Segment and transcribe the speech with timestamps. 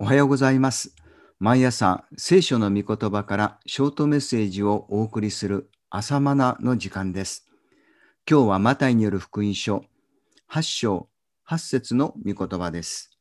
[0.00, 0.94] おはようございます。
[1.40, 7.48] 毎朝、聖書の御言葉からショートメッセージをお送りする朝マナの時間です。
[8.30, 9.84] 今日はマタイによる福音書
[10.52, 11.08] 8章
[11.48, 13.18] 8節の御言葉です。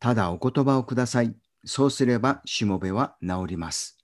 [0.00, 1.36] ただお言葉をください。
[1.66, 3.98] そうすればしもべは治ります。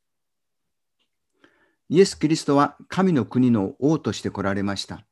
[1.88, 5.06] イエス・キリストは神の国の王として来られました。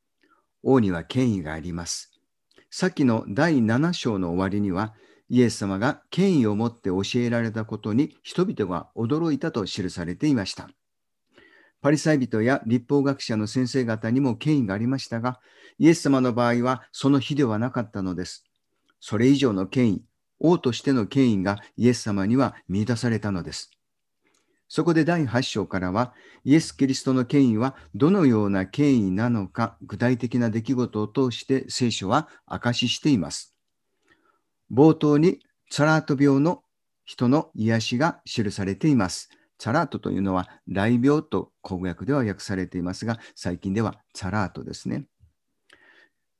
[0.62, 2.12] 王には権威があります。
[2.70, 4.92] さっきの第7章の終わりには、
[5.29, 10.69] イエス様が権威を持って教えられたことに人々が驚いたと記されていました。
[11.83, 15.41] パリサイ人や立法学者の先生方にも権威がありましたが、
[15.78, 18.45] イエス様の場合はその日ではなかったのです。
[19.00, 20.02] それ以上の権威、
[20.41, 23.70] 王としての権威がイエス様には見出されたのです。
[24.69, 26.12] そこで第8章からは、
[26.45, 33.55] イエス・キリストの権威はどのような権威なのか、具体的な出来事を通して聖書は証ししています。
[34.73, 36.62] 冒頭にツァラート病の
[37.05, 39.31] 人の癒しが記されています。
[39.58, 45.06] ツァラートというのは雷病と公訳では訳されていますが、最近ではツァラートですね。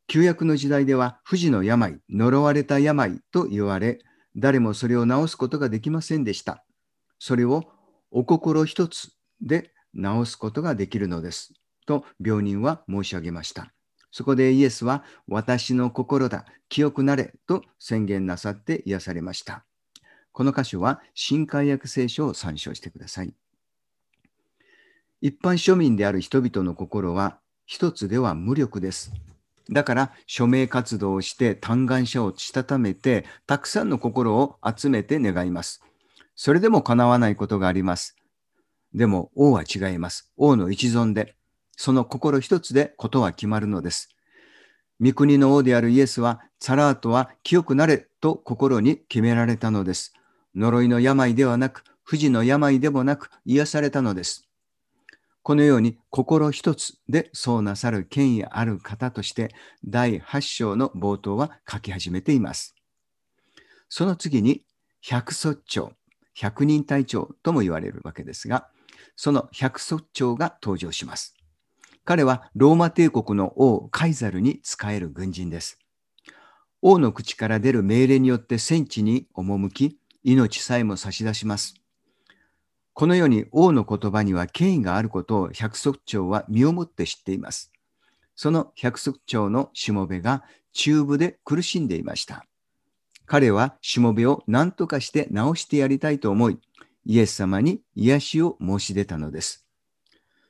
[0.09, 3.99] 旧約の時代では不治の病、呪われた病と言われ、
[4.37, 6.65] 誰もそれを治すことができませんでした。
[7.19, 7.65] それを
[8.11, 11.55] お心一つで治すことができるのです。
[11.87, 13.76] と病人は申し上げました。
[14.17, 19.67] そこでイエスは私の心だ、清くなれと宣言なさって癒されました。
[20.33, 23.35] この箇所は新海訳聖書を参照してください。
[25.21, 29.13] 一般庶民である人々の心は一つでは無力です。
[29.71, 35.83] だから署名活動をして嘆願者をしたためてたくさんの心を集めて願います。
[36.35, 38.17] それでも叶わないことがあります。
[38.95, 40.33] でも王は違います。
[40.39, 41.37] 王の一存で、
[41.77, 44.09] その心一つでことは決まるのです。
[45.01, 50.15] 御国の王であるイエスは、サラートは清くなれと心に決められたのです。
[50.55, 54.49] 呪いの病ではなく、不治の病でもなく、癒されたのです。
[55.43, 62.75] このように心一つでそうなさる権威ある方として、第8章の冒頭は書き始めています。
[63.89, 64.63] その次に、
[65.03, 65.93] 百卒長、
[66.35, 68.69] 百人隊長とも言われるわけですが、
[69.15, 71.36] その百卒長が登場します。
[72.07, 75.81] 彼はローマ帝国の王カイザルに仕える軍人です。
[76.81, 81.75] 王の口から出る命令によって戦地に赴き、命さえも差し出します。
[82.93, 87.73] このように王の言葉には権威があることを百卒長は身をもって知っています。
[88.37, 92.47] その百卒長のしもべが中部で苦しんでいました。
[93.27, 96.61] 彼はしもべを何とかして治してやりたいと思い、
[97.05, 99.66] イエス様に癒しを申し出たのです。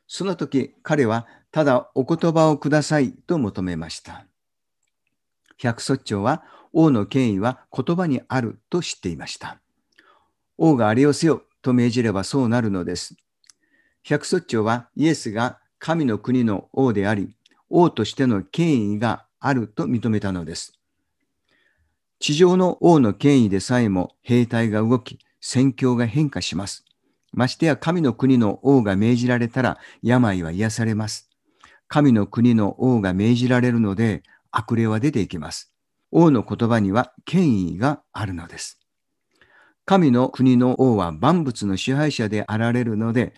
[0.07, 4.27] その時、彼はただお言葉をくださいと求めました。
[5.59, 9.59] 百卒長は王の権威は言葉にあると知っていました。
[10.59, 13.17] 王があれをせよと命じればそうなるのです。
[14.03, 17.37] 百卒長はイエスが神の国の王であり、
[17.69, 20.73] 王としての権威があると認めたのです。
[22.19, 26.86] 地上の王の権威でさえも兵隊が動き、戦況が変化します。
[27.37, 31.29] ましてや神の国の王が命じられたら病は癒されます。
[31.87, 35.73] 神の国の王が命じられるので悪霊は出ていきます。
[36.11, 38.81] 王の言葉には権威があるのです。
[39.85, 43.35] 神の国の王は万物の支配者であられるので、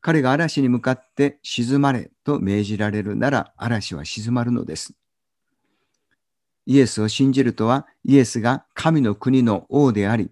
[0.00, 4.94] 彼が嵐に向かって沈まれと命じられるなら嵐は静まるのです。
[6.66, 10.30] イエスを信じるとは、イエスが神の国の王であり、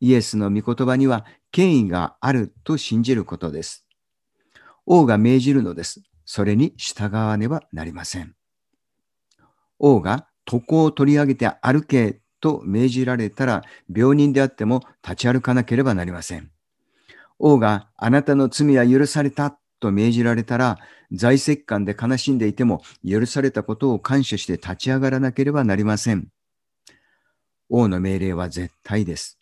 [0.00, 3.86] イエスの御言葉には権威があると信じることです。
[4.86, 6.02] 王が命じるのです。
[6.24, 8.34] それに従わねばなりません。
[9.78, 13.62] 王が床を取り上げて歩けと命じられたら、
[13.94, 16.50] 病人であっても立ち歩かなければなりません。
[17.38, 20.78] 王があなたの罪は許されたと命じられたら、
[21.12, 26.28] 在籍感で悲しんでいても許されたことを感謝して立ち上がらなければなりません。
[27.70, 29.38] 王の命令は絶対です。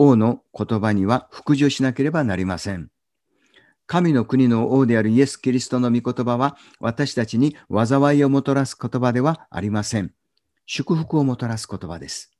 [0.00, 2.88] 王の言葉には服従しなければなりません。
[3.86, 10.12] 神の国の王であるイエス・キリストの御言葉は私たちに災いをもたらす言葉ではありません。
[10.66, 12.30] 祝福をもたらす言葉です。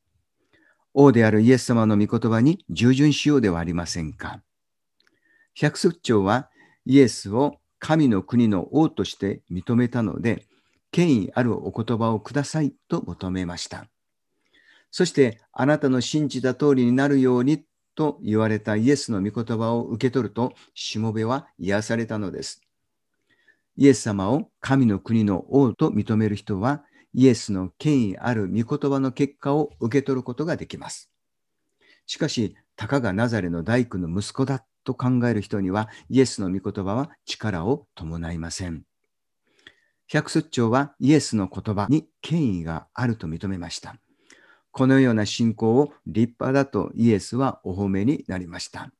[0.94, 4.40] 王であるイエス様の御言葉に従順しようではありませんか。
[5.56, 6.50] 百卒長は
[6.87, 10.46] イエスを神の国の王として認めたので、
[10.93, 13.87] 権威あるお言葉をくださいと求めました。
[14.90, 17.64] そして、あなたの信じた通りになるように
[17.94, 22.62] と言われたイエスの御言葉を受け取ると、しもべは癒されたのです。
[23.76, 31.11] イエス様を神の国の王と認める人は、イエスの権威ある御言葉の結果を受け取ることができます。
[32.06, 38.84] しかし、たかがナザレの大工の息子だと考える人には、イエスの御言葉は力を伴いません。
[40.06, 43.96] 百卒長はイエスの言葉に権威があると認めました。
[44.70, 48.93] このような信仰を立派だとイエスはお褒めになりました。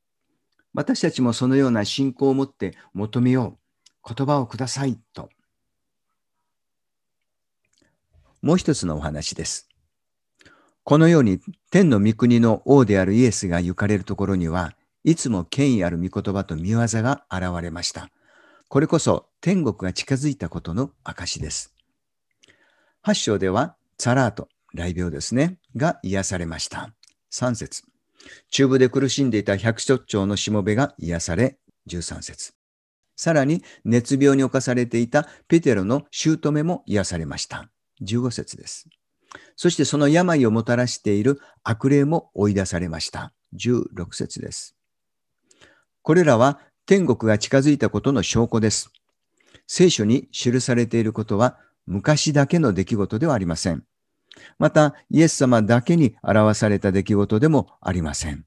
[0.75, 4.15] 私たちもそのような信仰を持って求めよう。
[4.15, 5.29] 言葉をくださいと。
[8.41, 9.69] もう一つのお話です。
[10.85, 14.73] このように天の御国の王であるイエスが行かれるところには
[15.05, 18.11] いつも権威ある御言葉と見業が現れました。
[18.69, 21.75] これこそ天国が近づいたことの証です。
[23.05, 26.93] 8章では、サラート、雷病ですね、が癒されました。
[27.32, 27.82] 3節
[28.50, 32.53] 中部で苦しんでいた百卒長のしもべが癒され、13節
[33.17, 37.69] さらに、熱病に侵されていたペテロの姑も癒されました。
[38.03, 38.88] 15節です。
[39.56, 43.32] そしてその病をもたらしている悪霊も追い出されました。
[43.56, 44.76] 16節です。
[46.03, 48.91] これらは天国が近づいたことの証拠です。
[49.67, 53.85] 聖書に記されていることは昔だけの出来事ではありません。
[54.58, 58.44] また、イエス様だけに表された出来事でもありません。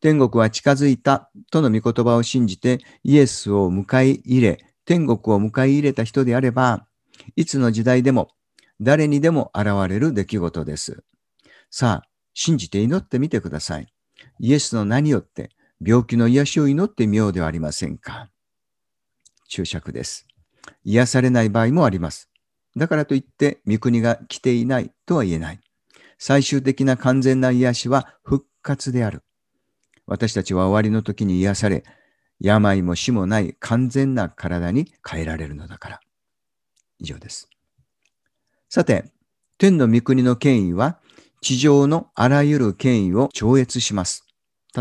[0.00, 6.86] 天国は近づいたとの御言葉を信じてイエスを迎え入れ、天国を迎え入れた人であれば、
[7.36, 8.30] いつの時代でも
[8.80, 11.04] 誰にでも現れる出来事です。
[11.70, 13.92] さあ、信じて祈ってみてください。
[14.38, 15.50] イエスの名によって
[15.84, 18.30] 病気の癒しを祈ってみようではありませんか。
[19.48, 20.26] 注釈です。
[20.84, 22.29] 癒されない場合もあります。
[22.76, 25.60] だからといって、御国が来ていないとは言えない。
[26.18, 29.22] 最終的な完全な癒しは復活である。
[30.06, 31.84] 私たちは終わりの時に癒され、
[32.40, 36.00] 病も死もない完全な体に変えられるのだから。
[36.98, 37.48] 以上です。
[38.68, 39.04] さて、
[39.58, 40.98] 天の御国の権威は、
[41.40, 44.26] 地上のあらゆる権威を超越します。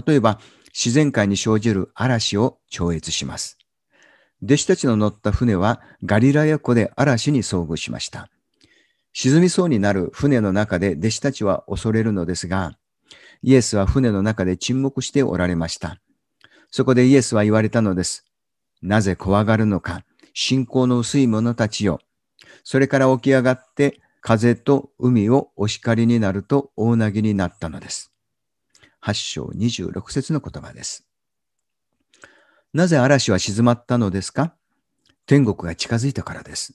[0.06, 0.40] 例えば、
[0.74, 3.59] 自然界に生じる嵐を超越します。
[4.42, 8.30] 弟子たちの乗った船はガリラヤ湖で嵐に遭遇しました。
[9.14, 12.78] 沈みそうになる船の中で弟子たちは恐れるのですが、
[13.42, 16.00] イエスは船の中で沈黙しておられました。
[16.72, 18.26] そこでイエスは言われたのです。
[18.82, 20.04] なぜ怖がるのか、
[20.34, 22.00] 信仰の薄い者たちよ。
[22.64, 28.14] それから起き上がって風と海をお叱りになると大なぎになったのです。
[29.04, 31.09] 8章26節の言葉です。
[32.74, 34.54] なぜ嵐は静まったのですか？
[35.26, 36.74] 天国が近づいたからです。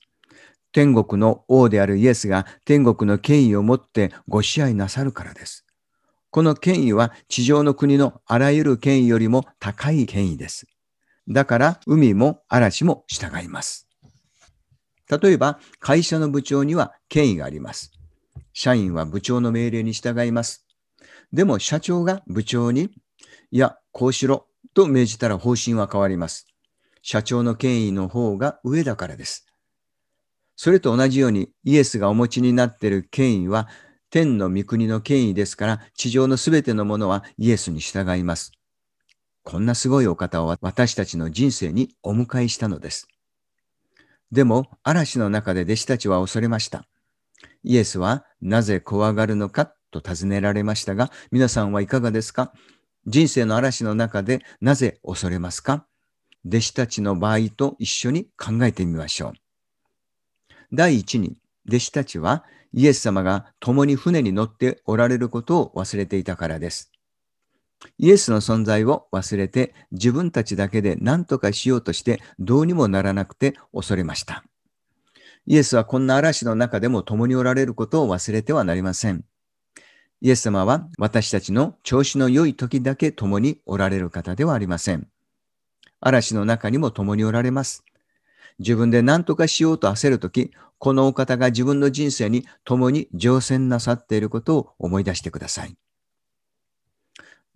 [0.72, 5.64] 天国の王であるイエスが天国の権威を持ってご支配なさるからです。
[6.30, 10.66] この権威は地上の国のあらゆる権威よりも高い権威です。
[11.28, 13.86] だから海も嵐も従います。
[15.08, 17.92] 例えば会社の部長には権威があります。
[18.52, 20.66] 社員は部長の命令に従います。
[21.32, 22.90] でも社長が部長に、
[23.52, 26.46] いや、こうしろと命じたら方針は変わります。
[27.02, 29.46] 社長の権威の方が上だからです。
[30.56, 33.68] それと同じようにイエスがお持ちになっている権威は
[34.10, 38.52] 天の御国の権威ですから地上のすべてのものはイエスに従います。
[39.42, 43.08] こんなすごいお方を私たちの人生にお迎えしたのです。
[44.32, 46.86] でも嵐の中で弟子たちは恐れました。
[47.62, 52.52] イエスはなぜ怖がるのかと尋ねられましたが、皆さんはいかがですか？
[53.06, 55.86] 人生の嵐の中でなぜ恐れますか？
[56.46, 59.32] 弟子たちの場合と一緒に考えてみましょう。
[60.72, 61.36] 第一に、
[61.68, 66.90] 弟子たちはイエス様が共に船に乗っておられることを忘れていたからです。
[67.98, 74.44] イエスの存在を忘れて自分たちだけで何とかしようとしてどうにもならなくて恐れました。
[75.46, 79.24] イエスはこんな嵐の中でも共におられることを忘れてはなりません。
[80.20, 85.08] イエス様は私たちの調子の良い時だけ共におられる方ではありません。
[86.00, 87.84] 嵐の中にも共におられます。
[88.58, 95.76] 自分で何とかしようと焦るとき、このお方が自分の人生に共に乗船なさっていることを思い出してください。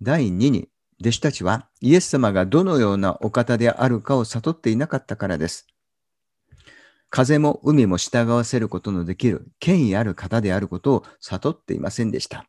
[0.03, 0.69] 第2に、
[1.01, 5.67] 弟子たちはイエス様がどのようなお方であるかを悟っていなかったからです。
[7.11, 12.47] 風も海も従わせることのできる権威ある方であることを悟っていませんでした。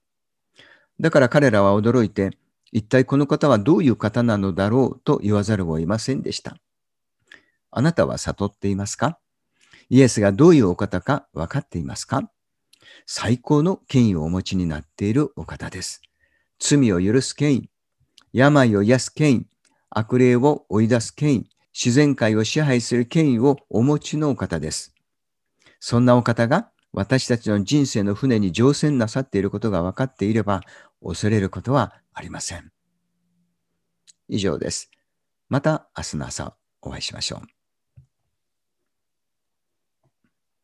[1.00, 2.38] だから彼らは驚いて、
[2.72, 6.58] 一体この方はどういう方なのだろうと言わざるを得ませんでした。
[7.72, 9.18] あなたは悟っていますか？
[9.90, 12.30] イエスがどういうお方か分かっていますか？
[13.06, 16.02] 最高の権威をお持ちになっているお方です。
[16.60, 17.70] 罪を許す権威、
[18.34, 19.48] 病を癒す権威、
[19.90, 24.94] 悪霊を追い出す権威、自然界を支配する権威をお持ちのお方です。
[25.80, 30.62] そんなお方が私たちの人生の船に乗船なさっていることが分かっていれば、
[31.04, 32.72] 恐れることはありません。
[34.28, 34.92] 以上です。
[35.48, 37.59] また明日の朝お会いしましょう。